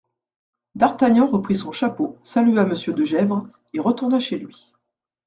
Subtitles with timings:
[0.73, 4.73] D'Artagnan reprit son chapeau, salua Monsieur de Gesvres et retourna chez lui.